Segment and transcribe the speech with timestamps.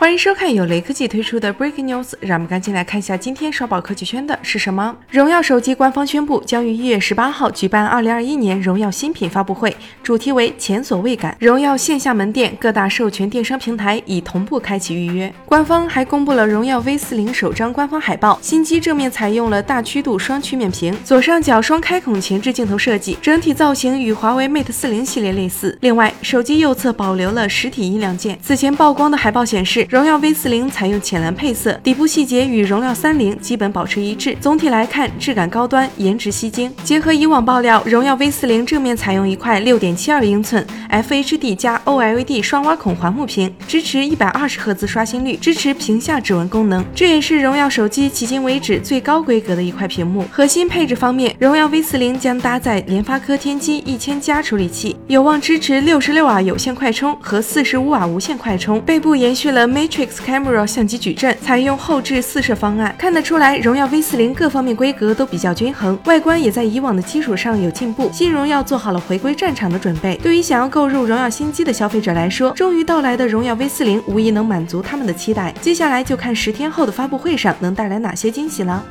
[0.00, 4.96] 欢迎收看由雷科技推出的 Breaking News，让我们赶紧来看一下今天刷爆科技圈的是什么。
[5.10, 11.36] 荣耀手机官方宣布将于一月十八号举办二零二一年荣耀新品发布会，主题为前所未感。
[11.38, 15.30] 荣耀线下门店各大授权电商平台已同步开启预约。
[15.44, 25.76] 官方还公布了荣耀 V 四零首张官方海报，新机正面采用了大曲度双曲面屏，左上角双开孔前置镜头设计，整体造型与华为 Mate 四零系列类似。
[25.82, 28.38] 另外，手机右侧保留了实体音量键。
[28.42, 29.86] 此前曝光的海报显示。
[29.90, 34.36] 荣耀 V 四零采用浅蓝配色，底部细节与荣耀三零基本保持一致。
[34.40, 36.72] 总体来看，质感高端，颜值吸睛。
[36.84, 46.84] 结合以往爆料，荣耀 V 四零正面采用一块六点七二英寸 FHD 加 OLED 双挖孔环幕屏，支持一百二十赫兹刷新率，支持屏下指纹功能。
[46.94, 50.24] 这也是荣耀手机迄今为止最高规格的一块屏幕。
[50.30, 58.80] 核心配置方面，荣耀 V 四零将搭载联发科天玑一千加处理器，有望支持六十六瓦有线快充和四十五瓦无线快充。
[58.82, 68.10] 背部延续了 Matrix Camera 相机矩阵，采用后置四摄方案，看得出来，荣耀 V 四零各方面规格都比较均衡，外观也在以往的基础上有进步。
[68.12, 70.18] 新荣耀做好了回归战场的准备。
[70.22, 75.50] 对于想要购入荣耀新机的消费者来说，终于到来的荣耀 V 四零无疑能满足他们的期待。
[75.62, 78.84] 接下来就看十天后的发布会上能带来哪些惊喜了。